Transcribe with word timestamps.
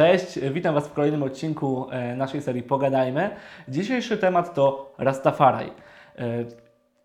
Cześć, 0.00 0.38
witam 0.52 0.74
Was 0.74 0.88
w 0.88 0.92
kolejnym 0.92 1.22
odcinku 1.22 1.86
e, 1.90 2.16
naszej 2.16 2.42
serii 2.42 2.62
Pogadajmy. 2.62 3.30
Dzisiejszy 3.68 4.18
temat 4.18 4.54
to 4.54 4.94
Rastafari. 4.98 5.70
E, 6.18 6.44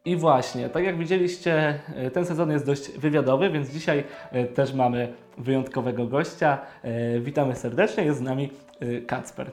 I 0.05 0.15
właśnie, 0.15 0.69
tak 0.69 0.83
jak 0.83 0.97
widzieliście, 0.97 1.79
e, 1.95 2.11
ten 2.11 2.25
sezon 2.25 2.51
jest 2.51 2.65
dość 2.65 2.91
wywiadowy, 2.91 3.49
więc 3.49 3.69
dzisiaj 3.69 4.03
też 4.53 4.73
mamy 4.73 5.13
wyjątkowego 5.37 6.07
gościa. 6.07 6.57
Witamy 7.19 7.55
serdecznie, 7.55 8.03
jest 8.03 8.19
z 8.19 8.21
nami 8.21 8.51
Kacper. 9.07 9.51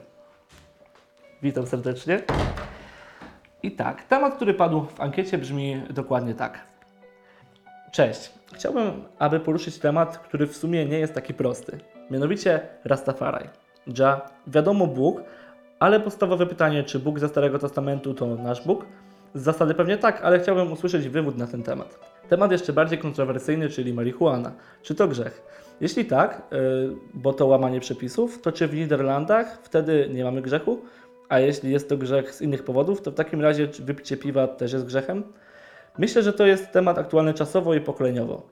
Witam 1.41 1.67
serdecznie. 1.67 2.19
I 3.63 3.71
tak, 3.71 4.03
temat, 4.03 4.35
który 4.35 4.53
padł 4.53 4.81
w 4.81 5.01
ankiecie 5.01 5.37
brzmi 5.37 5.81
dokładnie 5.89 6.33
tak. 6.33 6.59
Cześć. 7.91 8.31
Chciałbym, 8.53 9.03
aby 9.19 9.39
poruszyć 9.39 9.79
temat, 9.79 10.17
który 10.17 10.47
w 10.47 10.55
sumie 10.55 10.85
nie 10.85 10.99
jest 10.99 11.13
taki 11.13 11.33
prosty. 11.33 11.92
Mianowicie 12.13 12.59
Rastafari. 12.85 13.49
Dża, 13.89 14.21
wiadomo 14.47 14.87
Bóg, 14.87 15.23
ale 15.79 15.99
podstawowe 15.99 16.45
pytanie, 16.45 16.83
czy 16.83 16.99
Bóg 16.99 17.19
ze 17.19 17.29
Starego 17.29 17.59
Testamentu 17.59 18.13
to 18.13 18.25
nasz 18.35 18.65
Bóg? 18.65 18.85
Z 19.33 19.41
zasady 19.41 19.73
pewnie 19.73 19.97
tak, 19.97 20.21
ale 20.21 20.39
chciałbym 20.39 20.71
usłyszeć 20.71 21.09
wywód 21.09 21.37
na 21.37 21.47
ten 21.47 21.63
temat. 21.63 21.99
Temat 22.29 22.51
jeszcze 22.51 22.73
bardziej 22.73 22.99
kontrowersyjny, 22.99 23.69
czyli 23.69 23.93
marihuana. 23.93 24.51
Czy 24.81 24.95
to 24.95 25.07
grzech? 25.07 25.41
Jeśli 25.81 26.05
tak, 26.05 26.41
yy, 26.51 26.95
bo 27.13 27.33
to 27.33 27.47
łamanie 27.47 27.79
przepisów, 27.79 28.41
to 28.41 28.51
czy 28.51 28.67
w 28.67 28.73
Niderlandach 28.73 29.59
wtedy 29.63 30.09
nie 30.13 30.23
mamy 30.23 30.41
grzechu? 30.41 30.81
A 31.29 31.39
jeśli 31.39 31.71
jest 31.71 31.89
to 31.89 31.97
grzech 31.97 32.33
z 32.33 32.41
innych 32.41 32.63
powodów, 32.63 33.01
to 33.01 33.11
w 33.11 33.15
takim 33.15 33.41
razie 33.41 33.67
czy 33.67 33.83
wypicie 33.83 34.17
piwa 34.17 34.47
też 34.47 34.73
jest 34.73 34.85
grzechem? 34.85 35.23
Myślę, 35.97 36.23
że 36.23 36.33
to 36.33 36.45
jest 36.45 36.71
temat 36.71 36.97
aktualny 36.97 37.33
czasowo 37.33 37.73
i 37.73 37.81
pokoleniowo. 37.81 38.49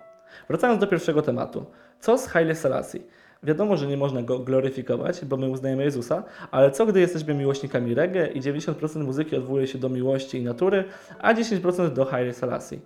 Wracając 0.47 0.81
do 0.81 0.88
pierwszego 0.88 1.21
tematu. 1.21 1.66
Co 1.99 2.17
z 2.17 2.27
Haile 2.27 2.55
Selassie? 2.55 3.02
Wiadomo, 3.44 3.78
że 3.78 3.88
nie 3.88 3.97
można 3.97 4.22
go 4.22 4.39
gloryfikować, 4.39 5.25
bo 5.25 5.38
my 5.38 5.50
uznajemy 5.50 5.84
Jezusa, 5.84 6.23
ale 6.52 6.72
co 6.72 6.86
gdy 6.86 7.00
jesteśmy 7.00 7.34
miłośnikami 7.34 7.94
reggae 7.94 8.28
i 8.28 8.42
90% 8.42 9.03
muzyki 9.03 9.36
odwołuje 9.36 9.67
się 9.67 9.78
do 9.78 9.89
miłości 9.89 10.38
i 10.38 10.44
natury, 10.44 10.83
a 11.20 11.33
10% 11.33 11.94
do 11.94 12.06
Haile 12.06 12.33
Selassie? 12.33 12.80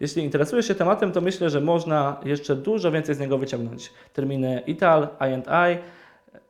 Jeśli 0.00 0.22
interesujesz 0.22 0.68
się 0.68 0.74
tematem, 0.74 1.12
to 1.12 1.20
myślę, 1.20 1.50
że 1.50 1.60
można 1.60 2.20
jeszcze 2.24 2.56
dużo 2.56 2.90
więcej 2.90 3.14
z 3.14 3.18
niego 3.18 3.38
wyciągnąć. 3.38 3.92
Terminy 4.12 4.62
Ital, 4.66 5.08
I&I. 5.20 5.78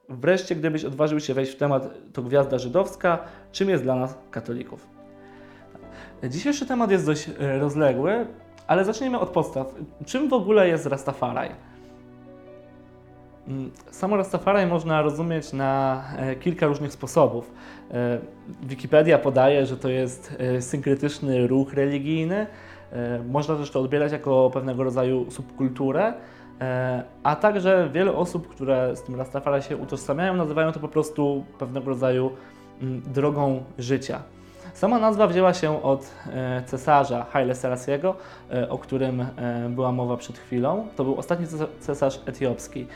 Wreszcie, 0.08 0.54
gdybyś 0.54 0.84
odważył 0.84 1.20
się 1.20 1.34
wejść 1.34 1.52
w 1.52 1.56
temat, 1.56 1.88
to 2.12 2.22
gwiazda 2.22 2.58
żydowska, 2.58 3.18
czym 3.52 3.68
jest 3.68 3.82
dla 3.82 3.96
nas 3.96 4.18
katolików. 4.30 4.86
Dzisiejszy 6.28 6.66
temat 6.66 6.90
jest 6.90 7.06
dość 7.06 7.30
e, 7.40 7.58
rozległy, 7.58 8.26
ale 8.66 8.84
zacznijmy 8.84 9.18
od 9.18 9.30
podstaw. 9.30 9.74
Czym 10.06 10.28
w 10.28 10.32
ogóle 10.32 10.68
jest 10.68 10.86
Rastafari? 10.86 11.50
Mm, 13.48 13.70
Samo 13.90 14.16
Rastafari 14.16 14.66
można 14.66 15.02
rozumieć 15.02 15.52
na 15.52 16.02
e, 16.16 16.36
kilka 16.36 16.66
różnych 16.66 16.92
sposobów. 16.92 17.52
E, 17.90 18.18
Wikipedia 18.62 19.18
podaje, 19.18 19.66
że 19.66 19.76
to 19.76 19.88
jest 19.88 20.36
e, 20.38 20.62
synkretyczny 20.62 21.46
ruch 21.46 21.72
religijny. 21.74 22.46
Można 23.28 23.56
też 23.56 23.70
to 23.70 23.80
odbierać 23.80 24.12
jako 24.12 24.50
pewnego 24.50 24.84
rodzaju 24.84 25.30
subkulturę, 25.30 26.12
a 27.22 27.36
także 27.36 27.90
wiele 27.92 28.12
osób, 28.12 28.48
które 28.48 28.96
z 28.96 29.02
tym 29.02 29.14
Rastafari 29.14 29.62
się 29.62 29.76
utożsamiają, 29.76 30.36
nazywają 30.36 30.72
to 30.72 30.80
po 30.80 30.88
prostu 30.88 31.44
pewnego 31.58 31.86
rodzaju 31.86 32.30
mm, 32.82 33.02
drogą 33.02 33.64
życia. 33.78 34.22
Sama 34.74 34.98
nazwa 34.98 35.26
wzięła 35.26 35.54
się 35.54 35.82
od 35.82 36.10
e, 36.26 36.62
cesarza 36.66 37.24
Haile 37.24 37.54
Selassiego, 37.54 38.16
e, 38.50 38.68
o 38.68 38.78
którym 38.78 39.20
e, 39.20 39.26
była 39.68 39.92
mowa 39.92 40.16
przed 40.16 40.38
chwilą. 40.38 40.86
To 40.96 41.04
był 41.04 41.18
ostatni 41.18 41.46
cesa- 41.46 41.66
cesarz 41.80 42.20
etiopski, 42.26 42.86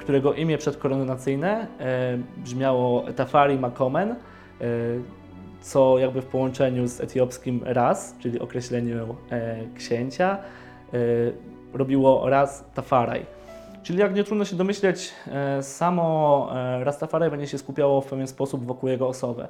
którego 0.00 0.34
imię 0.34 0.58
przedkoronacyjne 0.58 1.66
brzmiało 2.36 3.04
Tafari 3.16 3.58
Makomen, 3.58 4.16
co 5.60 5.98
jakby 5.98 6.22
w 6.22 6.26
połączeniu 6.26 6.88
z 6.88 7.00
etiopskim 7.00 7.60
ras, 7.64 8.16
czyli 8.18 8.40
określeniu 8.40 9.16
księcia, 9.76 10.38
robiło 11.72 12.28
ras 12.28 12.64
Tafaraj. 12.74 13.26
Czyli 13.82 13.98
jak 13.98 14.14
nie 14.14 14.24
trudno 14.24 14.44
się 14.44 14.56
domyśleć, 14.56 15.14
samo 15.60 16.48
Rastafari 16.80 17.30
będzie 17.30 17.46
się 17.46 17.58
skupiało 17.58 18.00
w 18.00 18.06
pewien 18.06 18.26
sposób 18.26 18.66
wokół 18.66 18.88
jego 18.88 19.08
osoby. 19.08 19.48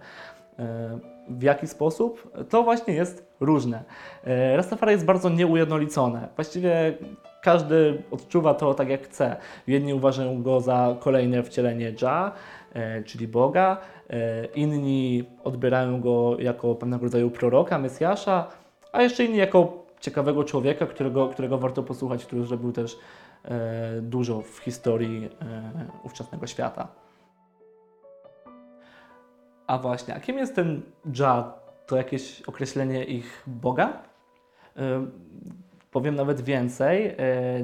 W 1.29 1.43
jaki 1.43 1.67
sposób? 1.67 2.33
To 2.49 2.63
właśnie 2.63 2.95
jest 2.95 3.35
różne. 3.41 3.85
E, 4.25 4.57
Rastafari 4.57 4.93
jest 4.93 5.05
bardzo 5.05 5.31
nieujednolicone. 5.31 6.29
Właściwie 6.37 6.99
każdy 7.43 8.03
odczuwa 8.11 8.55
to 8.55 8.75
tak 8.75 8.89
jak 8.89 9.03
chce. 9.03 9.37
Jedni 9.67 9.95
uważają 9.95 10.43
go 10.43 10.61
za 10.61 10.97
kolejne 11.01 11.43
wcielenie 11.43 11.93
Dża, 11.93 12.33
e, 12.73 13.03
czyli 13.03 13.29
Boga, 13.29 13.77
e, 14.11 14.45
inni 14.45 15.25
odbierają 15.45 16.01
go 16.01 16.37
jako 16.39 16.75
pewnego 16.75 17.05
rodzaju 17.05 17.31
proroka, 17.31 17.79
Mesjasza, 17.79 18.47
a 18.93 19.03
jeszcze 19.03 19.25
inni 19.25 19.39
jako 19.39 19.85
ciekawego 20.01 20.45
człowieka, 20.45 20.87
którego, 20.87 21.29
którego 21.29 21.59
warto 21.59 21.83
posłuchać, 21.83 22.25
który 22.25 22.45
zrobił 22.45 22.73
też 22.73 22.99
dużo 24.03 24.41
w 24.41 24.59
historii 24.59 25.31
ówczesnego 26.05 26.47
świata. 26.47 27.04
A 29.67 29.79
właśnie, 29.79 30.15
a 30.15 30.21
kim 30.21 30.39
jest 30.39 30.55
ten 30.55 30.83
Dża? 31.11 31.53
To 31.87 31.97
jakieś 31.97 32.43
określenie 32.43 33.05
ich 33.05 33.43
Boga? 33.47 34.03
E, 34.77 35.07
Powiem 35.91 36.15
nawet 36.15 36.41
więcej. 36.41 37.07
e, 37.07 37.15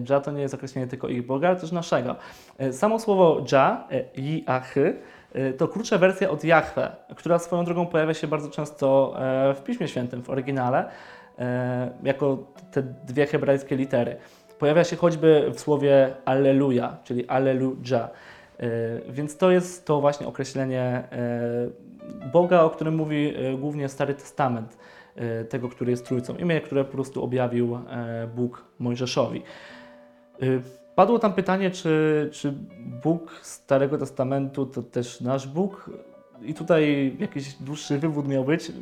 Dża 0.03 0.21
to 0.21 0.33
nie 0.33 0.43
jest 0.43 0.55
określenie 0.55 0.87
tylko 0.87 1.09
ich 1.09 1.27
Boga, 1.27 1.49
ale 1.49 1.57
też 1.61 1.73
naszego. 1.73 2.17
E, 2.59 2.73
Samo 2.73 2.99
słowo 2.99 3.43
Dża, 3.45 3.89
e, 3.91 4.05
Ji-Achy, 4.21 4.97
e, 5.33 5.53
to 5.53 5.69
krótsza 5.69 5.99
wersja 5.99 6.31
od 6.31 6.45
Jahwe, 6.45 6.97
która 7.17 7.39
swoją 7.39 7.65
drogą 7.65 7.87
pojawia 7.87 8.15
się 8.15 8.27
bardzo 8.27 8.51
często 8.51 9.15
w 9.55 9.61
Piśmie 9.65 9.89
Świętym, 9.89 10.23
w 10.23 10.31
oryginale, 10.31 10.91
jako 12.03 12.39
te 12.73 12.83
dwie 12.83 13.27
hebrajskie 13.27 13.77
litery. 13.77 14.17
Pojawia 14.59 14.85
się 14.85 14.97
choćby 14.97 15.51
w 15.55 15.61
słowie 15.61 16.15
Alleluja, 16.25 16.97
czyli 17.05 17.29
Alleluja. 17.29 18.09
Więc 19.09 19.37
to 19.37 19.51
jest 19.51 19.87
to 19.87 20.01
właśnie 20.01 20.27
określenie 20.27 21.03
Boga, 22.33 22.63
o 22.63 22.71
którym 22.71 22.95
mówi 22.95 23.35
e, 23.37 23.57
głównie 23.59 23.89
Stary 23.89 24.15
Testament, 24.15 24.79
e, 25.17 25.45
tego, 25.45 25.69
który 25.69 25.91
jest 25.91 26.07
Trójcą. 26.07 26.37
Imię, 26.37 26.61
które 26.61 26.85
po 26.85 26.93
prostu 26.93 27.25
objawił 27.25 27.77
e, 27.77 28.29
Bóg 28.37 28.65
Mojżeszowi. 28.79 29.43
Padło 30.95 31.19
tam 31.19 31.33
pytanie, 31.33 31.71
czy, 31.71 32.29
czy 32.33 32.55
Bóg 33.03 33.41
Starego 33.43 33.99
Testamentu 33.99 34.67
to 34.67 34.83
też 34.83 35.21
nasz 35.21 35.49
Bóg? 35.49 35.91
I 36.43 36.55
tutaj 36.55 37.17
jakiś 37.19 37.55
dłuższy 37.55 37.99
wywód 37.99 38.29
miał 38.29 38.45
być. 38.45 38.73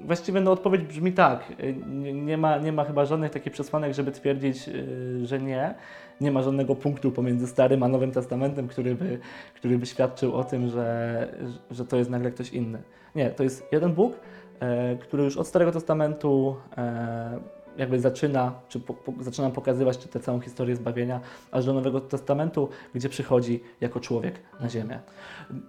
Właściwie 0.00 0.40
no, 0.40 0.52
odpowiedź 0.52 0.82
brzmi 0.82 1.12
tak. 1.12 1.52
Nie, 1.86 2.12
nie, 2.12 2.36
ma, 2.36 2.58
nie 2.58 2.72
ma 2.72 2.84
chyba 2.84 3.04
żadnych 3.04 3.30
takich 3.30 3.52
przesłanek, 3.52 3.94
żeby 3.94 4.12
twierdzić, 4.12 4.68
yy, 4.68 5.26
że 5.26 5.38
nie. 5.38 5.74
Nie 6.20 6.30
ma 6.30 6.42
żadnego 6.42 6.74
punktu 6.74 7.12
pomiędzy 7.12 7.46
Starym 7.46 7.82
a 7.82 7.88
Nowym 7.88 8.12
Testamentem, 8.12 8.68
który 8.68 8.94
by, 8.94 9.18
który 9.54 9.78
by 9.78 9.86
świadczył 9.86 10.34
o 10.34 10.44
tym, 10.44 10.68
że, 10.68 11.28
że 11.70 11.84
to 11.84 11.96
jest 11.96 12.10
nagle 12.10 12.30
ktoś 12.30 12.52
inny. 12.52 12.82
Nie, 13.14 13.30
to 13.30 13.42
jest 13.42 13.66
jeden 13.72 13.92
Bóg, 13.92 14.20
e, 14.60 14.96
który 14.96 15.24
już 15.24 15.36
od 15.36 15.46
Starego 15.46 15.72
Testamentu 15.72 16.56
e, 16.76 17.40
jakby 17.76 18.00
zaczyna, 18.00 18.52
czy 18.68 18.80
po, 18.80 18.94
po, 18.94 19.12
zaczyna 19.20 19.50
pokazywać 19.50 19.96
tę 19.98 20.20
całą 20.20 20.40
historię 20.40 20.76
zbawienia, 20.76 21.20
aż 21.52 21.64
do 21.66 21.72
Nowego 21.72 22.00
Testamentu, 22.00 22.68
gdzie 22.94 23.08
przychodzi 23.08 23.62
jako 23.80 24.00
człowiek 24.00 24.34
na 24.60 24.68
ziemię. 24.68 24.98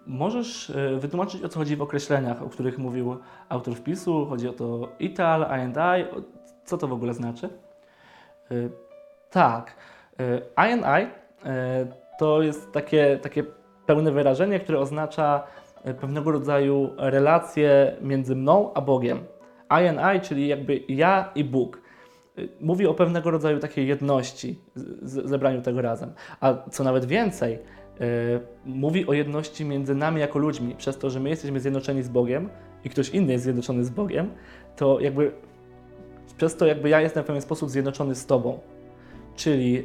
Możesz 0.08 0.70
e, 0.70 0.96
wytłumaczyć, 1.00 1.44
o 1.44 1.50
co 1.50 1.60
chodzi 1.60 1.76
w 1.76 1.82
określeniach, 1.82 2.44
o 2.44 2.50
których 2.50 2.78
mówił 2.78 3.18
autor 3.50 3.76
wpisu? 3.76 4.26
Chodzi 4.26 4.48
o 4.48 4.54
to 4.54 4.90
Ital, 5.00 5.42
I&I. 5.60 6.04
O- 6.18 6.22
Co 6.66 6.78
to 6.78 6.88
w 6.88 6.94
ogóle 6.94 7.14
znaczy? 7.14 7.50
E, 8.52 8.56
Tak. 9.32 9.76
E, 10.20 10.38
I&I 10.70 11.08
e, 11.46 11.88
to 12.20 12.42
jest 12.42 12.72
takie, 12.72 13.20
takie 13.22 13.44
pełne 13.86 14.12
wyrażenie, 14.12 14.60
które 14.60 14.80
oznacza 14.80 15.44
pewnego 16.02 16.32
rodzaju 16.32 16.90
relacje 16.98 17.96
między 18.02 18.36
mną 18.36 18.74
a 18.74 18.82
Bogiem. 18.82 19.20
I&I, 19.72 20.22
czyli 20.22 20.48
jakby 20.48 20.80
ja 20.88 21.32
i 21.36 21.44
Bóg. 21.44 21.82
Mówi 22.62 22.88
o 22.88 22.94
pewnego 22.94 23.32
rodzaju 23.32 23.60
takiej 23.60 23.88
jedności, 23.88 24.60
zebraniu 25.02 25.62
tego 25.62 25.82
razem. 25.82 26.14
A 26.40 26.70
co 26.70 26.84
nawet 26.84 27.06
więcej, 27.06 27.54
y, 27.54 27.60
mówi 28.66 29.08
o 29.08 29.14
jedności 29.14 29.66
między 29.66 29.96
nami 29.96 30.22
jako 30.22 30.40
ludźmi. 30.40 30.76
Przez 30.76 30.98
to, 30.98 31.10
że 31.10 31.20
my 31.20 31.30
jesteśmy 31.30 31.60
zjednoczeni 31.60 32.04
z 32.04 32.10
Bogiem 32.10 32.50
i 32.84 32.90
ktoś 32.90 33.10
inny 33.10 33.32
jest 33.32 33.44
zjednoczony 33.44 33.86
z 33.86 33.90
Bogiem, 33.90 34.32
to 34.76 35.00
jakby 35.00 35.32
przez 36.38 36.58
to 36.58 36.66
jakby 36.66 36.90
ja 36.90 37.02
jestem 37.02 37.24
w 37.24 37.28
pewien 37.28 37.42
sposób 37.42 37.70
zjednoczony 37.70 38.16
z 38.16 38.26
Tobą. 38.26 38.60
Czyli 39.36 39.80
y, 39.80 39.84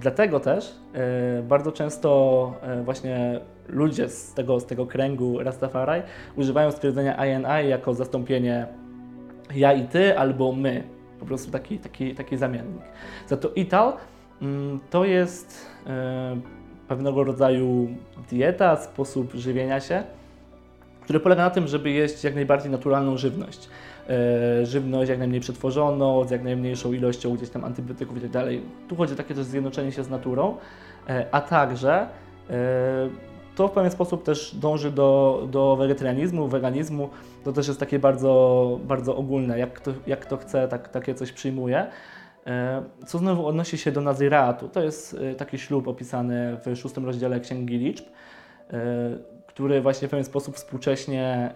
dlatego 0.00 0.40
też 0.40 0.74
y, 1.38 1.42
bardzo 1.42 1.72
często 1.72 2.52
właśnie 2.84 3.40
ludzie 3.68 4.08
z 4.08 4.34
tego, 4.34 4.60
z 4.60 4.66
tego 4.66 4.86
kręgu 4.86 5.38
Rastafari 5.38 6.02
używają 6.36 6.70
stwierdzenia 6.70 7.26
INI 7.26 7.68
jako 7.68 7.94
zastąpienie 7.94 8.81
ja 9.54 9.72
i 9.72 9.88
ty 9.88 10.18
albo 10.18 10.52
my. 10.52 10.82
Po 11.20 11.26
prostu 11.26 11.50
taki, 11.50 11.78
taki, 11.78 12.14
taki 12.14 12.36
zamiennik. 12.36 12.82
Za 13.28 13.36
to 13.36 13.50
Ital 13.54 13.92
mm, 14.42 14.80
to 14.90 15.04
jest 15.04 15.66
e, 15.86 16.40
pewnego 16.88 17.24
rodzaju 17.24 17.88
dieta, 18.30 18.76
sposób 18.76 19.32
żywienia 19.34 19.80
się, 19.80 20.02
który 21.02 21.20
polega 21.20 21.44
na 21.44 21.50
tym, 21.50 21.68
żeby 21.68 21.90
jeść 21.90 22.24
jak 22.24 22.34
najbardziej 22.34 22.70
naturalną 22.70 23.16
żywność. 23.16 23.68
E, 24.08 24.66
żywność 24.66 25.08
jak 25.08 25.18
najmniej 25.18 25.40
przetworzoną, 25.40 26.24
z 26.24 26.30
jak 26.30 26.42
najmniejszą 26.42 26.92
ilością 26.92 27.36
gdzieś 27.36 27.50
tam 27.50 27.64
antybiotyków 27.64 28.16
itd. 28.16 28.48
Tu 28.88 28.96
chodzi 28.96 29.12
o 29.12 29.16
takie 29.16 29.34
też 29.34 29.44
zjednoczenie 29.44 29.92
się 29.92 30.04
z 30.04 30.10
naturą, 30.10 30.56
e, 31.08 31.26
a 31.32 31.40
także 31.40 32.06
to 33.56 33.68
w 33.68 33.72
pewien 33.72 33.90
sposób 33.90 34.22
też 34.22 34.54
dąży 34.54 34.90
do, 34.90 35.42
do 35.50 35.76
wegetarianizmu, 35.76 36.48
weganizmu. 36.48 37.10
To 37.44 37.52
też 37.52 37.68
jest 37.68 37.80
takie 37.80 37.98
bardzo, 37.98 38.78
bardzo 38.84 39.16
ogólne. 39.16 39.58
Jak 39.58 39.72
kto, 39.72 39.92
jak 40.06 40.20
kto 40.20 40.36
chce, 40.36 40.68
tak, 40.68 40.88
takie 40.88 41.14
coś 41.14 41.32
przyjmuje. 41.32 41.86
E, 42.46 42.82
Co 43.06 43.18
znowu 43.18 43.46
odnosi 43.46 43.78
się 43.78 43.92
do 43.92 44.00
Naziratu. 44.00 44.68
To 44.68 44.82
jest 44.82 45.14
e, 45.14 45.34
taki 45.34 45.58
ślub 45.58 45.88
opisany 45.88 46.56
w 46.64 46.76
szóstym 46.76 47.06
rozdziale 47.06 47.40
Księgi 47.40 47.78
Liczb, 47.78 48.04
e, 48.70 48.78
który 49.46 49.80
właśnie 49.80 50.08
w 50.08 50.10
pewien 50.10 50.24
sposób 50.24 50.56
współcześnie 50.56 51.52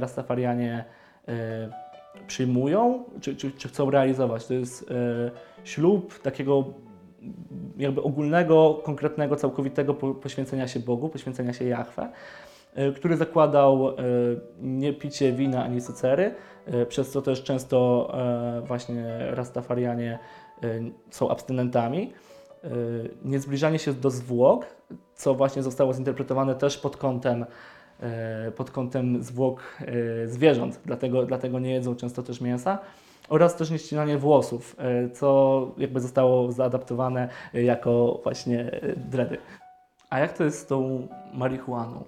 Rastafarianie 0.00 0.84
przyjmują, 2.26 3.04
czy, 3.20 3.36
czy, 3.36 3.50
czy 3.50 3.68
chcą 3.68 3.90
realizować. 3.90 4.46
To 4.46 4.54
jest 4.54 4.92
ślub 5.64 6.22
takiego 6.22 6.64
jakby 7.76 8.02
ogólnego, 8.02 8.80
konkretnego, 8.84 9.36
całkowitego 9.36 9.94
po- 9.94 10.14
poświęcenia 10.14 10.68
się 10.68 10.80
Bogu, 10.80 11.08
poświęcenia 11.08 11.52
się 11.52 11.64
Jahwe, 11.64 12.08
e, 12.74 12.92
który 12.92 13.16
zakładał 13.16 13.88
e, 13.88 13.94
nie 14.60 14.92
picie 14.92 15.32
wina 15.32 15.64
ani 15.64 15.80
cycery, 15.82 16.34
e, 16.66 16.86
przez 16.86 17.10
co 17.10 17.22
też 17.22 17.42
często 17.42 17.80
właśnie 18.64 19.18
Rastafarianie 19.30 20.18
są 21.10 21.30
abstynentami. 21.30 22.12
Niezbliżanie 23.24 23.78
się 23.78 23.92
do 23.92 24.10
zwłok, 24.10 24.66
co 25.14 25.34
właśnie 25.34 25.62
zostało 25.62 25.94
zinterpretowane 25.94 26.54
też 26.54 26.78
pod 26.78 26.96
kątem 26.96 27.46
pod 28.56 28.70
kątem 28.70 29.22
zwłok 29.22 29.62
zwierząt, 30.26 30.80
dlatego, 30.86 31.26
dlatego 31.26 31.58
nie 31.58 31.72
jedzą 31.72 31.96
często 31.96 32.22
też 32.22 32.40
mięsa. 32.40 32.78
Oraz 33.30 33.56
też 33.56 33.70
nieścinanie 33.70 34.18
włosów, 34.18 34.76
e, 34.78 35.10
co 35.10 35.68
jakby 35.78 36.00
zostało 36.00 36.52
zaadaptowane 36.52 37.28
e, 37.54 37.62
jako 37.62 38.20
właśnie 38.22 38.60
e, 38.60 38.96
dredy. 38.96 39.38
A 40.10 40.18
jak 40.18 40.32
to 40.32 40.44
jest 40.44 40.58
z 40.58 40.66
tą 40.66 41.08
marihuaną? 41.34 42.04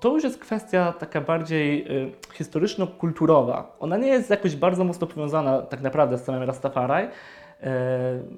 To 0.00 0.14
już 0.14 0.24
jest 0.24 0.38
kwestia 0.38 0.92
taka 0.92 1.20
bardziej 1.20 1.86
historyczno-kulturowa. 2.32 3.76
Ona 3.80 3.96
nie 3.96 4.08
jest 4.08 4.30
jakoś 4.30 4.56
bardzo 4.56 4.84
mocno 4.84 5.06
powiązana 5.06 5.62
tak 5.62 5.82
naprawdę 5.82 6.18
z 6.18 6.22
całym 6.22 6.42
Rastafari. 6.42 7.08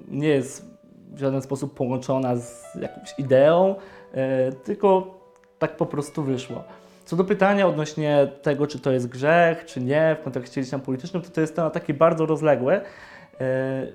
Nie 0.07 0.27
jest 0.27 0.65
w 1.13 1.19
żaden 1.19 1.41
sposób 1.41 1.73
połączona 1.73 2.35
z 2.35 2.75
jakąś 2.81 3.19
ideą, 3.19 3.75
tylko 4.63 5.19
tak 5.59 5.77
po 5.77 5.85
prostu 5.85 6.23
wyszło. 6.23 6.63
Co 7.05 7.15
do 7.15 7.23
pytania 7.23 7.67
odnośnie 7.67 8.27
tego, 8.41 8.67
czy 8.67 8.79
to 8.79 8.91
jest 8.91 9.07
grzech, 9.07 9.65
czy 9.65 9.81
nie, 9.81 10.15
w 10.19 10.23
kontekście 10.23 10.61
gdzieś 10.61 10.71
tam 10.71 10.81
politycznym, 10.81 11.23
to 11.23 11.29
to 11.29 11.41
jest 11.41 11.55
temat 11.55 11.73
taki 11.73 11.93
bardzo 11.93 12.25
rozległy 12.25 12.81
e, 13.41 13.87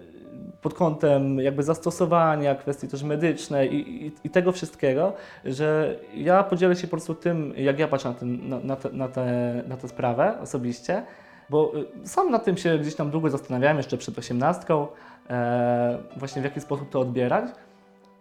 pod 0.62 0.74
kątem 0.74 1.38
jakby 1.38 1.62
zastosowania, 1.62 2.54
kwestii 2.54 2.88
też 2.88 3.02
medycznej 3.02 3.74
i, 3.74 4.06
i, 4.06 4.12
i 4.24 4.30
tego 4.30 4.52
wszystkiego, 4.52 5.12
że 5.44 5.96
ja 6.14 6.42
podzielę 6.42 6.76
się 6.76 6.86
po 6.86 6.90
prostu 6.90 7.14
tym, 7.14 7.52
jak 7.56 7.78
ja 7.78 7.88
patrzę 7.88 8.08
na, 8.08 8.14
ten, 8.14 8.48
na, 8.48 8.60
na, 8.60 8.76
te, 8.76 8.90
na, 8.90 9.08
te, 9.08 9.62
na 9.68 9.76
tę 9.76 9.88
sprawę 9.88 10.40
osobiście, 10.40 11.02
bo 11.50 11.72
y, 12.04 12.08
sam 12.08 12.30
nad 12.30 12.44
tym 12.44 12.56
się 12.56 12.78
gdzieś 12.78 12.94
tam 12.94 13.10
długo 13.10 13.30
zastanawiałem, 13.30 13.76
jeszcze 13.76 13.98
przed 13.98 14.18
osiemnastką, 14.18 14.86
e, 15.30 15.98
właśnie 16.16 16.42
w 16.42 16.44
jaki 16.44 16.60
sposób 16.60 16.90
to 16.90 17.00
odbierać. 17.00 17.44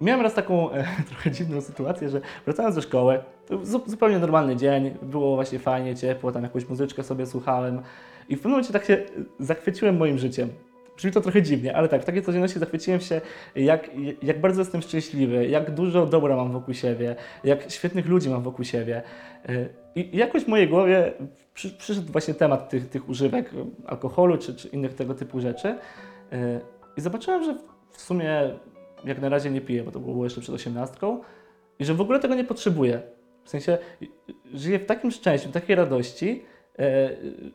Miałem 0.01 0.21
raz 0.21 0.33
taką 0.33 0.71
e, 0.71 0.85
trochę 1.09 1.31
dziwną 1.31 1.61
sytuację, 1.61 2.09
że 2.09 2.21
wracając 2.45 2.75
ze 2.75 2.81
szkoły, 2.81 3.19
zupełnie 3.85 4.19
normalny 4.19 4.55
dzień, 4.55 4.91
było 5.01 5.35
właśnie 5.35 5.59
fajnie, 5.59 5.95
ciepło, 5.95 6.31
tam 6.31 6.43
jakąś 6.43 6.69
muzyczkę 6.69 7.03
sobie 7.03 7.25
słuchałem 7.25 7.81
i 8.29 8.35
w 8.35 8.37
pewnym 8.37 8.51
momencie 8.51 8.73
tak 8.73 8.85
się 8.85 9.05
zachwyciłem 9.39 9.97
moim 9.97 10.17
życiem. 10.17 10.49
Brzmi 10.97 11.11
to 11.11 11.21
trochę 11.21 11.41
dziwnie, 11.41 11.75
ale 11.75 11.89
tak, 11.89 12.01
w 12.01 12.05
takiej 12.05 12.21
codzienności 12.21 12.59
zachwyciłem 12.59 13.01
się, 13.01 13.21
jak, 13.55 13.89
jak 14.23 14.41
bardzo 14.41 14.61
jestem 14.61 14.81
szczęśliwy, 14.81 15.47
jak 15.47 15.71
dużo 15.71 16.05
dobra 16.05 16.35
mam 16.35 16.51
wokół 16.51 16.73
siebie, 16.73 17.15
jak 17.43 17.71
świetnych 17.71 18.05
ludzi 18.05 18.29
mam 18.29 18.43
wokół 18.43 18.65
siebie. 18.65 19.01
Y, 19.49 19.69
I 19.95 20.17
jakoś 20.17 20.43
w 20.43 20.47
mojej 20.47 20.67
głowie 20.67 21.13
przy, 21.53 21.69
przyszedł 21.69 22.11
właśnie 22.11 22.33
temat 22.33 22.69
tych, 22.69 22.89
tych 22.89 23.09
używek 23.09 23.51
alkoholu 23.87 24.37
czy, 24.37 24.55
czy 24.55 24.67
innych 24.67 24.93
tego 24.93 25.13
typu 25.13 25.39
rzeczy. 25.39 25.67
Y, 25.67 25.75
I 26.97 27.01
zobaczyłem, 27.01 27.43
że 27.43 27.55
w 27.91 28.01
sumie 28.01 28.49
jak 29.05 29.21
na 29.21 29.29
razie 29.29 29.51
nie 29.51 29.61
piję, 29.61 29.83
bo 29.83 29.91
to 29.91 29.99
było 29.99 30.23
jeszcze 30.23 30.41
przed 30.41 30.55
osiemnastką 30.55 31.21
i 31.79 31.85
że 31.85 31.93
w 31.93 32.01
ogóle 32.01 32.19
tego 32.19 32.35
nie 32.35 32.43
potrzebuję. 32.43 33.01
W 33.43 33.49
sensie 33.49 33.77
żyję 34.53 34.79
w 34.79 34.85
takim 34.85 35.11
szczęściu, 35.11 35.49
w 35.49 35.51
takiej 35.51 35.75
radości, 35.75 36.43
e, 36.79 37.09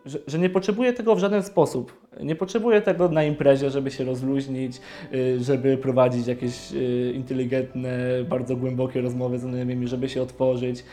że, 0.06 0.18
że 0.26 0.38
nie 0.38 0.50
potrzebuję 0.50 0.92
tego 0.92 1.14
w 1.16 1.18
żaden 1.18 1.42
sposób. 1.42 2.06
Nie 2.20 2.34
potrzebuję 2.34 2.82
tego 2.82 3.08
na 3.08 3.24
imprezie, 3.24 3.70
żeby 3.70 3.90
się 3.90 4.04
rozluźnić, 4.04 4.80
y, 5.14 5.40
żeby 5.40 5.76
prowadzić 5.76 6.26
jakieś 6.26 6.72
y, 6.72 7.12
inteligentne, 7.14 7.98
bardzo 8.28 8.56
głębokie 8.56 9.00
rozmowy 9.00 9.38
z 9.38 9.40
znajomymi, 9.40 9.88
żeby 9.88 10.08
się 10.08 10.22
otworzyć. 10.22 10.84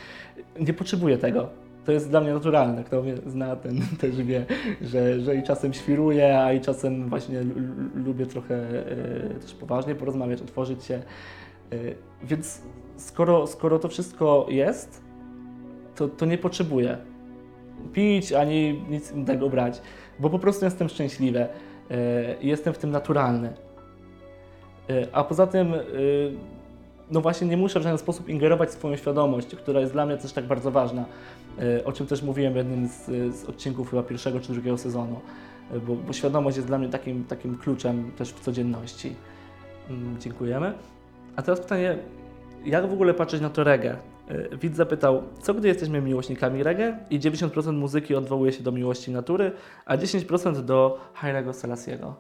Nie 0.60 0.74
potrzebuję 0.74 1.18
tego. 1.18 1.50
To 1.86 1.92
jest 1.92 2.10
dla 2.10 2.22
mnie 2.22 2.34
naturalne. 2.34 2.84
Kto 2.84 3.02
mnie 3.02 3.16
zna, 3.26 3.56
ten 3.56 3.82
też 4.02 4.24
wie, 4.24 4.46
że, 4.82 5.20
że 5.20 5.36
i 5.36 5.44
czasem 5.44 5.74
świruję, 5.74 6.40
a 6.40 6.54
i 6.54 6.62
czasem 6.62 7.10
właśnie 7.10 7.42
lubię 7.96 8.26
trochę 8.26 8.56
e, 8.56 9.40
też 9.40 9.54
poważnie 9.54 9.96
porozmawiać, 9.96 10.42
otworzyć 10.42 10.84
się. 10.84 10.96
E, 10.96 11.78
Więc 12.24 12.62
skoro, 12.98 13.48
skoro 13.48 13.80
to 13.80 13.88
wszystko 13.88 14.46
jest, 14.50 15.02
to, 15.96 16.08
to 16.08 16.26
nie 16.26 16.38
potrzebuję 16.38 16.98
pić 17.94 18.34
ani 18.34 18.84
nic 18.90 19.12
innego 19.12 19.50
brać, 19.50 19.82
bo 20.20 20.30
po 20.30 20.40
prostu 20.40 20.66
jestem 20.66 20.90
szczęśliwy 20.90 21.48
i 22.42 22.48
jestem 22.48 22.74
w 22.74 22.78
tym 22.78 22.92
naturalny. 22.92 23.54
E, 24.90 25.08
A 25.12 25.24
poza 25.24 25.48
tym, 25.48 25.74
e, 25.74 25.80
no 27.12 27.22
właśnie 27.22 27.48
nie 27.48 27.58
muszę 27.58 27.80
w 27.80 27.84
żaden 27.84 27.98
sposób 27.98 28.30
ingerować 28.30 28.70
w 28.70 28.72
swoją 28.72 28.96
świadomość, 28.96 29.56
która 29.56 29.80
jest 29.80 29.94
dla 29.94 30.06
mnie 30.06 30.18
też 30.18 30.34
tak 30.34 30.46
bardzo 30.46 30.72
ważna, 30.72 31.06
e, 31.60 31.86
o 31.86 31.92
czym 31.92 32.08
też 32.08 32.24
mówiłem 32.24 32.54
w 32.54 32.56
jednym 32.56 32.88
z, 32.88 33.06
z 33.36 33.46
odcinków 33.46 33.90
chyba 33.90 34.04
pierwszego 34.04 34.40
czy 34.40 34.54
drugiego 34.54 34.78
sezonu, 34.78 35.20
e, 35.72 35.80
bo, 35.80 35.96
bo 35.96 36.14
świadomość 36.14 36.58
jest 36.58 36.68
dla 36.68 36.78
mnie 36.78 36.90
takim, 36.90 37.24
takim 37.24 37.58
kluczem 37.58 38.12
też 38.18 38.30
w 38.30 38.40
codzienności. 38.40 39.16
Mm, 39.90 40.20
Dziękujemy. 40.20 40.74
A 41.36 41.42
teraz 41.42 41.60
pytanie, 41.60 41.98
jak 42.66 42.90
w 42.90 42.94
ogóle 42.94 43.14
patrzeć 43.14 43.42
na 43.42 43.50
to 43.50 43.64
reggae? 43.64 43.98
E, 44.28 44.58
Widz 44.58 44.76
zapytał, 44.76 45.24
co 45.42 45.54
gdy 45.54 45.68
jesteśmy 45.68 46.02
miłośnikami 46.02 46.64
reggae 46.64 46.98
i 47.10 47.20
90% 47.20 47.74
muzyki 47.74 48.16
odwołuje 48.16 48.52
się 48.52 48.64
do 48.64 48.72
miłości 48.72 49.12
natury, 49.12 49.52
a 49.86 49.98
10% 49.98 50.62
do 50.62 51.00
Hailego 51.14 51.54
Selassiego? 51.54 52.16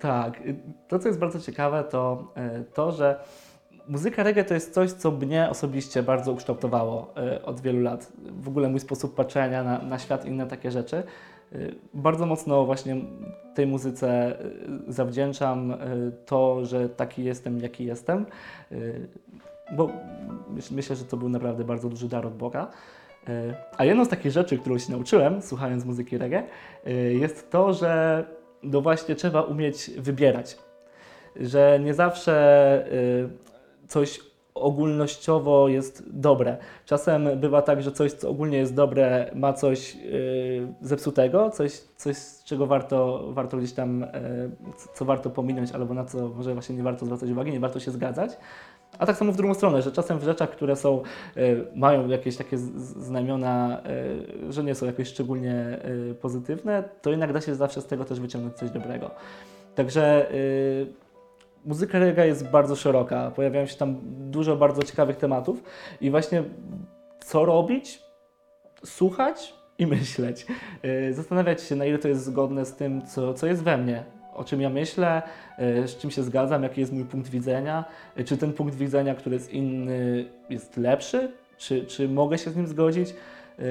Tak, 0.00 0.40
y, 0.40 0.56
to 0.88 0.98
co 0.98 1.08
jest 1.08 1.20
bardzo 1.20 1.40
ciekawe 1.40 1.84
to 1.84 2.32
e, 2.34 2.64
to, 2.74 2.92
że 2.92 3.20
muzyka 3.88 4.22
reggae 4.22 4.44
to 4.44 4.54
jest 4.54 4.74
coś, 4.74 4.92
co 4.92 5.10
mnie 5.10 5.50
osobiście 5.50 6.02
bardzo 6.02 6.32
ukształtowało 6.32 7.14
e, 7.16 7.42
od 7.42 7.60
wielu 7.60 7.80
lat. 7.80 8.12
W 8.40 8.48
ogóle 8.48 8.68
mój 8.68 8.80
sposób 8.80 9.14
patrzenia 9.14 9.62
na, 9.62 9.78
na 9.78 9.98
świat 9.98 10.24
i 10.24 10.28
inne 10.28 10.46
takie 10.46 10.70
rzeczy. 10.70 11.02
Bardzo 11.94 12.26
mocno 12.26 12.64
właśnie 12.64 12.96
tej 13.54 13.66
muzyce 13.66 14.36
zawdzięczam 14.88 15.74
to, 16.26 16.64
że 16.64 16.88
taki 16.88 17.24
jestem, 17.24 17.60
jaki 17.60 17.84
jestem, 17.84 18.26
bo 19.76 19.90
myśl- 20.54 20.74
myślę, 20.74 20.96
że 20.96 21.04
to 21.04 21.16
był 21.16 21.28
naprawdę 21.28 21.64
bardzo 21.64 21.88
duży 21.88 22.08
dar 22.08 22.26
od 22.26 22.36
Boga. 22.36 22.70
A 23.76 23.84
jedną 23.84 24.04
z 24.04 24.08
takich 24.08 24.32
rzeczy, 24.32 24.58
którą 24.58 24.78
się 24.78 24.92
nauczyłem, 24.92 25.42
słuchając 25.42 25.84
muzyki 25.84 26.18
reggae, 26.18 26.42
jest 27.10 27.50
to, 27.50 27.72
że 27.72 28.24
no 28.62 28.80
właśnie 28.80 29.14
trzeba 29.14 29.42
umieć 29.42 29.90
wybierać. 29.98 30.58
Że 31.36 31.80
nie 31.82 31.94
zawsze 31.94 32.86
y, 32.92 33.88
coś 33.88 34.20
ogólnościowo 34.56 35.68
jest 35.68 36.02
dobre. 36.06 36.56
Czasem 36.84 37.28
bywa 37.40 37.62
tak, 37.62 37.82
że 37.82 37.92
coś, 37.92 38.12
co 38.12 38.30
ogólnie 38.30 38.58
jest 38.58 38.74
dobre, 38.74 39.30
ma 39.34 39.52
coś 39.52 39.96
y, 39.96 40.74
zepsutego, 40.80 41.50
coś, 41.50 41.72
coś 41.96 42.16
z 42.16 42.44
czego 42.44 42.66
warto, 42.66 43.28
warto 43.32 43.56
gdzieś 43.56 43.72
tam, 43.72 44.02
y, 44.02 44.08
co 44.94 45.04
warto 45.04 45.30
pominąć, 45.30 45.72
albo 45.72 45.94
na 45.94 46.04
co 46.04 46.28
może 46.28 46.54
właśnie 46.54 46.76
nie 46.76 46.82
warto 46.82 47.06
zwracać 47.06 47.30
uwagi, 47.30 47.52
nie 47.52 47.60
warto 47.60 47.80
się 47.80 47.90
zgadzać. 47.90 48.30
A 48.98 49.06
tak 49.06 49.16
samo 49.16 49.32
w 49.32 49.36
drugą 49.36 49.54
stronę, 49.54 49.82
że 49.82 49.92
czasem 49.92 50.18
w 50.18 50.24
rzeczach, 50.24 50.50
które 50.50 50.76
są, 50.76 51.02
y, 51.36 51.66
mają 51.74 52.08
jakieś 52.08 52.36
takie 52.36 52.58
znamiona, 52.58 53.82
y, 54.48 54.52
że 54.52 54.64
nie 54.64 54.74
są 54.74 54.86
jakoś 54.86 55.08
szczególnie 55.08 55.78
y, 56.10 56.14
pozytywne, 56.14 56.84
to 57.02 57.10
jednak 57.10 57.32
da 57.32 57.40
się 57.40 57.54
zawsze 57.54 57.80
z 57.80 57.86
tego 57.86 58.04
też 58.04 58.20
wyciągnąć 58.20 58.56
coś 58.56 58.70
dobrego. 58.70 59.10
Także 59.74 60.26
muzyka 61.64 61.98
reggae 61.98 62.26
jest 62.26 62.48
bardzo 62.48 62.76
szeroka, 62.76 63.30
pojawiają 63.30 63.66
się 63.66 63.76
tam 63.76 63.96
dużo 64.30 64.56
bardzo 64.56 64.82
ciekawych 64.82 65.16
tematów 65.16 65.62
i 66.00 66.10
właśnie 66.10 66.42
co 67.24 67.44
robić? 67.44 68.02
Słuchać 68.84 69.54
i 69.78 69.86
myśleć. 69.96 70.46
Zastanawiać 71.10 71.62
się, 71.62 71.76
na 71.76 71.84
ile 71.84 71.98
to 71.98 72.08
jest 72.08 72.24
zgodne 72.24 72.64
z 72.64 72.74
tym, 72.74 73.06
co, 73.06 73.34
co 73.34 73.46
jest 73.46 73.62
we 73.62 73.78
mnie. 73.78 74.15
O 74.36 74.44
czym 74.44 74.60
ja 74.60 74.70
myślę, 74.70 75.22
e, 75.58 75.88
z 75.88 75.96
czym 75.96 76.10
się 76.10 76.22
zgadzam, 76.22 76.62
jaki 76.62 76.80
jest 76.80 76.92
mój 76.92 77.04
punkt 77.04 77.30
widzenia, 77.30 77.84
e, 78.16 78.24
czy 78.24 78.36
ten 78.36 78.52
punkt 78.52 78.74
widzenia, 78.74 79.14
który 79.14 79.36
jest 79.36 79.52
inny, 79.52 80.24
jest 80.50 80.76
lepszy, 80.76 81.32
czy, 81.58 81.86
czy 81.86 82.08
mogę 82.08 82.38
się 82.38 82.50
z 82.50 82.56
nim 82.56 82.66
zgodzić. 82.66 83.10
E, 83.10 83.62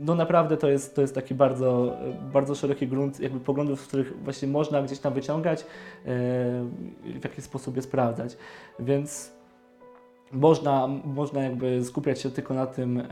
No 0.00 0.14
naprawdę 0.14 0.56
to 0.56 0.68
jest, 0.68 0.94
to 0.94 1.00
jest 1.00 1.14
taki 1.14 1.34
bardzo, 1.34 1.96
bardzo 2.32 2.54
szeroki 2.54 2.88
grunt 2.88 3.20
jakby 3.20 3.40
poglądów, 3.40 3.80
z 3.80 3.86
których 3.86 4.22
właśnie 4.24 4.48
można 4.48 4.82
gdzieś 4.82 4.98
tam 4.98 5.14
wyciągać 5.14 5.66
w 7.04 7.24
jakiś 7.24 7.44
sposób 7.44 7.76
je 7.76 7.82
sprawdzać. 7.82 8.36
Więc 8.78 9.32
można, 10.32 10.88
można 11.04 11.42
jakby 11.42 11.84
skupiać 11.84 12.20
się 12.20 12.30
tylko 12.30 12.54
na 12.54 12.66
tym, 12.66 12.98
e, 12.98 13.04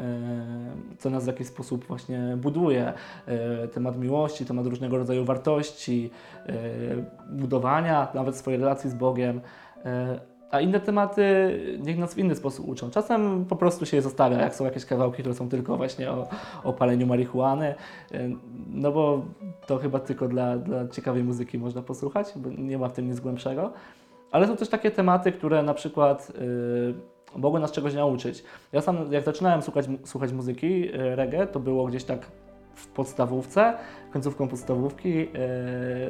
co 0.98 1.10
nas 1.10 1.24
w 1.24 1.26
jakiś 1.26 1.46
sposób 1.46 1.84
właśnie 1.84 2.36
buduje. 2.36 2.92
E, 3.26 3.68
Temat 3.68 3.98
miłości, 3.98 4.46
temat 4.46 4.66
różnego 4.66 4.98
rodzaju 4.98 5.24
wartości, 5.24 6.10
e, 6.46 6.52
budowania 7.32 8.08
nawet 8.14 8.36
swojej 8.36 8.60
relacji 8.60 8.90
z 8.90 8.94
Bogiem. 8.94 9.40
A 10.50 10.60
inne 10.60 10.80
tematy 10.80 11.22
niech 11.82 11.98
nas 11.98 12.14
w 12.14 12.18
inny 12.18 12.34
sposób 12.34 12.68
uczą. 12.68 12.90
Czasem 12.90 13.44
po 13.44 13.56
prostu 13.56 13.86
się 13.86 13.96
je 13.96 14.02
zostawia, 14.02 14.40
jak 14.40 14.54
są 14.54 14.64
jakieś 14.64 14.84
kawałki, 14.84 15.22
które 15.22 15.34
są 15.34 15.48
tylko 15.48 15.76
właśnie 15.76 16.10
o, 16.10 16.28
o 16.64 16.72
paleniu 16.72 17.06
marihuany, 17.06 17.74
no 18.70 18.92
bo 18.92 19.22
to 19.66 19.78
chyba 19.78 19.98
tylko 19.98 20.28
dla, 20.28 20.58
dla 20.58 20.88
ciekawej 20.88 21.24
muzyki 21.24 21.58
można 21.58 21.82
posłuchać, 21.82 22.32
bo 22.36 22.50
nie 22.58 22.78
ma 22.78 22.88
w 22.88 22.92
tym 22.92 23.08
nic 23.08 23.20
głębszego. 23.20 23.72
Ale 24.30 24.46
są 24.46 24.56
też 24.56 24.68
takie 24.68 24.90
tematy, 24.90 25.32
które 25.32 25.62
na 25.62 25.74
przykład 25.74 26.32
y, 27.34 27.38
mogły 27.38 27.60
nas 27.60 27.72
czegoś 27.72 27.94
nauczyć. 27.94 28.44
Ja 28.72 28.80
sam, 28.80 29.12
jak 29.12 29.24
zaczynałem 29.24 29.62
słuchać, 29.62 29.86
słuchać 30.04 30.32
muzyki 30.32 30.94
y, 30.94 31.16
reggae, 31.16 31.46
to 31.46 31.60
było 31.60 31.86
gdzieś 31.86 32.04
tak 32.04 32.26
w 32.74 32.86
podstawówce, 32.86 33.74
końcówką 34.12 34.48
podstawówki. 34.48 35.28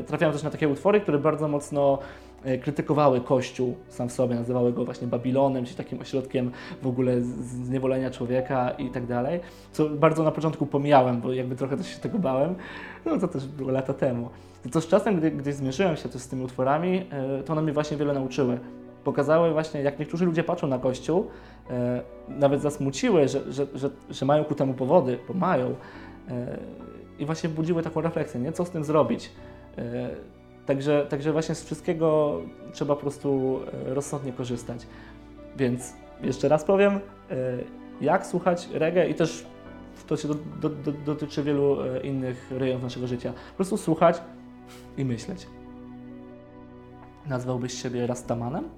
Y, 0.01 0.05
trafiałem 0.07 0.33
też 0.33 0.43
na 0.43 0.51
takie 0.51 0.69
utwory, 0.69 1.01
które 1.01 1.19
bardzo 1.19 1.49
mocno 1.49 1.99
krytykowały 2.63 3.21
Kościół 3.21 3.77
sam 3.89 4.09
w 4.09 4.13
sobie, 4.13 4.35
nazywały 4.35 4.73
go 4.73 4.85
właśnie 4.85 5.07
Babilonem, 5.07 5.65
czyli 5.65 5.77
takim 5.77 6.01
ośrodkiem 6.01 6.51
w 6.83 6.87
ogóle 6.87 7.21
zniewolenia 7.21 8.11
człowieka 8.11 8.71
i 8.71 8.91
tak 8.91 9.07
dalej. 9.07 9.41
Co 9.73 9.89
bardzo 9.89 10.23
na 10.23 10.31
początku 10.31 10.67
pomijałem, 10.67 11.21
bo 11.21 11.33
jakby 11.33 11.57
trochę 11.57 11.77
też 11.77 11.87
się 11.87 11.99
tego 11.99 12.19
bałem. 12.19 12.55
No 13.05 13.19
to 13.19 13.29
też 13.29 13.47
było 13.47 13.71
lata 13.71 13.95
temu. 13.95 14.29
To 14.73 14.81
z 14.81 14.89
czasem, 14.89 15.17
gdy, 15.17 15.31
gdy 15.31 15.53
zmierzyłem 15.53 15.97
się 15.97 16.09
też 16.09 16.23
z 16.23 16.29
tymi 16.29 16.45
utworami, 16.45 17.07
e, 17.11 17.43
to 17.43 17.53
one 17.53 17.63
mnie 17.63 17.73
właśnie 17.73 17.97
wiele 17.97 18.15
nauczyły. 18.15 18.59
Pokazały 19.05 19.53
właśnie, 19.53 19.83
jak 19.83 19.99
niektórzy 19.99 20.25
ludzie 20.25 20.45
patrzą 20.45 20.67
na 20.67 20.79
Kościół, 20.79 21.27
e, 21.71 22.03
nawet 22.29 22.63
zasmuciły, 22.63 23.29
że, 23.29 23.53
że, 23.53 23.67
że, 23.75 23.91
że 24.11 24.27
mają 24.27 24.45
ku 24.45 24.55
temu 24.55 24.75
powody, 24.75 25.19
bo 25.29 25.35
mają. 25.35 25.75
E, 26.29 26.59
I 27.19 27.27
właśnie 27.27 27.49
budziły 27.49 27.83
taką 27.83 28.01
refleksję, 28.01 28.41
nie? 28.41 28.53
co 28.53 28.65
z 28.65 28.71
tym 28.71 28.85
zrobić. 28.85 29.31
Także, 30.67 31.07
także 31.09 31.33
właśnie 31.33 31.55
z 31.55 31.65
wszystkiego 31.65 32.41
trzeba 32.73 32.95
po 32.95 33.01
prostu 33.01 33.61
e, 33.89 33.95
rozsądnie 33.95 34.33
korzystać. 34.33 34.87
Więc 35.57 35.95
jeszcze 36.23 36.49
raz 36.49 36.65
powiem, 36.65 36.93
e, 36.93 37.01
jak 38.01 38.27
słuchać 38.27 38.69
reggae 38.73 39.09
i 39.09 39.15
też 39.15 39.47
to 40.07 40.17
się 40.17 40.29
do, 40.29 40.35
do, 40.35 40.69
do, 40.69 40.93
dotyczy 40.93 41.43
wielu 41.43 41.83
e, 41.83 42.01
innych 42.01 42.51
rejonów 42.51 42.83
naszego 42.83 43.07
życia. 43.07 43.33
Po 43.33 43.57
prostu 43.57 43.77
słuchać 43.77 44.23
i 44.97 45.05
myśleć. 45.05 45.47
Nazwałbyś 47.27 47.83
siebie 47.83 48.07
Rastamanem? 48.07 48.69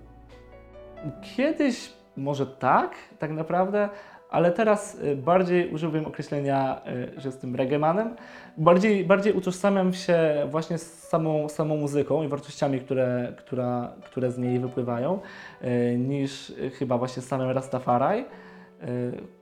Kiedyś 1.37 1.93
może 2.17 2.47
tak, 2.47 2.95
tak 3.19 3.31
naprawdę, 3.31 3.89
ale 4.33 4.53
teraz 4.53 4.95
y, 4.95 5.17
bardziej 5.17 5.71
używam 5.71 6.07
określenia, 6.07 6.81
y, 7.17 7.21
że 7.21 7.29
jestem 7.29 7.57
reggaemanem. 7.57 8.17
Bardziej, 8.57 9.05
bardziej 9.05 9.33
utożsamiam 9.33 9.95
się 9.95 10.47
właśnie 10.51 10.79
z 10.79 11.09
samą, 11.09 11.49
samą 11.49 11.77
muzyką 11.77 12.23
i 12.23 12.29
wartościami, 12.29 12.81
które, 12.81 13.33
która, 13.39 13.93
które 14.05 14.31
z 14.31 14.39
niej 14.39 14.59
wypływają, 14.59 15.21
y, 15.63 15.99
niż 15.99 16.53
chyba 16.79 16.99
właśnie 16.99 17.23
z 17.23 17.29
samym 17.29 17.51
Rastafari. 17.51 18.25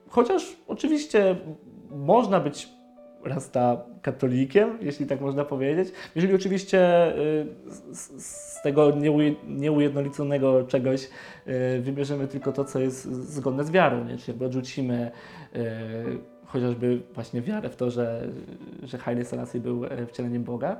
Chociaż 0.09 0.57
oczywiście 0.67 1.35
można 1.91 2.39
być 2.39 2.69
rasta 3.23 3.83
katolikiem, 4.01 4.77
jeśli 4.81 5.05
tak 5.05 5.21
można 5.21 5.45
powiedzieć. 5.45 5.89
Jeżeli 6.15 6.35
oczywiście 6.35 7.11
y, 7.17 7.47
z, 7.93 8.25
z 8.25 8.61
tego 8.61 8.91
nieuje- 8.91 9.35
nieujednoliconego 9.47 10.63
czegoś 10.63 11.03
y, 11.47 11.81
wybierzemy 11.81 12.27
tylko 12.27 12.51
to, 12.51 12.65
co 12.65 12.79
jest 12.79 13.03
zgodne 13.13 13.63
z 13.63 13.71
wiarą, 13.71 14.05
nie? 14.05 14.17
czyli 14.17 14.45
odrzucimy 14.45 15.11
y, 15.55 15.59
chociażby 16.45 17.01
właśnie 17.13 17.41
wiarę 17.41 17.69
w 17.69 17.75
to, 17.75 17.91
że, 17.91 18.27
że 18.83 18.97
Haile 18.97 19.25
Selassie 19.25 19.59
był 19.59 19.85
e, 19.85 20.05
wcieleniem 20.05 20.43
Boga, 20.43 20.77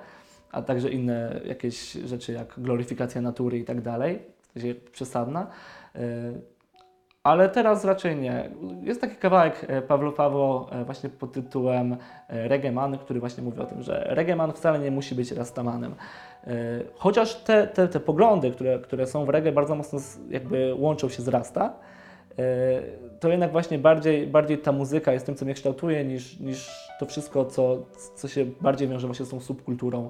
a 0.52 0.62
także 0.62 0.90
inne 0.90 1.42
jakieś 1.46 1.92
rzeczy 1.92 2.34
jak 2.34 2.54
gloryfikacja 2.58 3.22
natury 3.22 3.60
i 3.60 3.64
tak 3.64 3.82
dalej, 3.82 4.20
w 4.42 4.54
sensie 4.54 4.76
przesadna. 4.92 5.48
Ale 7.24 7.50
teraz 7.50 7.86
raczej 7.86 8.16
nie. 8.16 8.50
Jest 8.82 9.02
taki 9.02 9.16
kawałek 9.16 9.66
e, 9.68 9.82
Pawlo 9.82 10.12
Pawło 10.12 10.68
e, 10.72 10.86
właśnie 10.86 11.10
pod 11.10 11.32
tytułem 11.32 11.98
e, 12.28 12.48
Reggae 12.48 12.72
Man, 12.72 12.98
który 12.98 13.20
właśnie 13.20 13.44
mówi 13.44 13.60
o 13.60 13.66
tym, 13.66 13.82
że 13.82 14.04
reggae 14.10 14.36
man 14.36 14.52
wcale 14.52 14.80
nie 14.80 14.92
musi 14.92 15.16
być 15.16 15.32
rastamanem. 15.32 15.96
Chociaż 16.96 17.36
te, 17.36 17.68
te, 17.68 17.88
te 17.88 18.00
poglądy, 18.00 18.52
które, 18.52 18.80
które 18.80 19.08
są 19.08 19.26
w 19.26 19.30
reggae 19.30 19.52
bardzo 19.52 19.76
mocno 19.76 20.00
jakby 20.30 20.76
łączą 20.78 21.10
się 21.10 21.24
z 21.24 21.28
rasta, 21.28 21.74
to 23.20 23.30
jednak 23.30 23.52
właśnie 23.52 23.80
bardziej, 23.80 24.28
bardziej 24.28 24.58
ta 24.58 24.72
muzyka 24.72 25.14
jest 25.14 25.26
tym, 25.26 25.36
co 25.36 25.46
mnie 25.46 25.54
kształtuje, 25.54 26.06
niż, 26.06 26.40
niż 26.40 26.90
to 27.00 27.06
wszystko, 27.06 27.46
co, 27.46 27.86
co 28.16 28.28
się 28.28 28.46
bardziej 28.62 28.88
wiąże 28.88 29.08
właśnie 29.08 29.26
z 29.26 29.30
tą 29.30 29.40
subkulturą, 29.40 30.10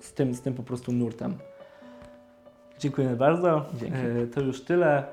z 0.00 0.12
tym, 0.12 0.34
z 0.34 0.40
tym 0.40 0.54
po 0.54 0.62
prostu 0.62 0.92
nurtem. 0.92 1.38
Dziękuję 2.78 3.08
bardzo. 3.08 3.64
Dzięki. 3.74 3.98
E, 4.22 4.26
To 4.26 4.40
już 4.40 4.64
tyle. 4.64 5.04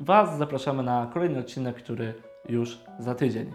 Was 0.00 0.38
zapraszamy 0.38 0.82
na 0.82 1.10
kolejny 1.14 1.38
odcinek, 1.38 1.76
który 1.76 2.14
już 2.48 2.78
za 2.98 3.14
tydzień. 3.14 3.52